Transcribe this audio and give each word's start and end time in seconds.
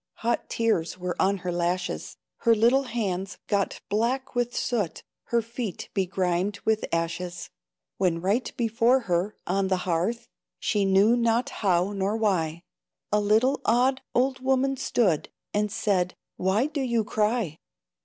Hot 0.25 0.49
tears 0.49 0.97
were 0.97 1.15
on 1.21 1.37
her 1.45 1.51
lashes, 1.51 2.17
Her 2.37 2.55
little 2.55 2.85
hands 2.85 3.37
got 3.45 3.81
black 3.87 4.33
with 4.33 4.57
soot, 4.57 5.03
Her 5.25 5.43
feet 5.43 5.89
begrimed 5.93 6.59
with 6.65 6.85
ashes, 6.91 7.51
When 7.97 8.19
right 8.19 8.51
before 8.57 9.01
her, 9.01 9.37
on 9.45 9.67
the 9.67 9.77
hearth, 9.85 10.27
She 10.59 10.85
knew 10.85 11.15
not 11.15 11.49
how 11.61 11.91
nor 11.93 12.17
why, 12.17 12.63
A 13.11 13.19
little 13.19 13.61
odd 13.63 14.01
old 14.15 14.39
woman 14.39 14.75
stood, 14.75 15.29
And 15.53 15.71
said, 15.71 16.15
"Why 16.35 16.65
do 16.65 16.81
you 16.81 17.03
cry?" 17.03 17.59